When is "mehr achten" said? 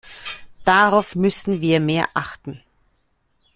1.79-2.63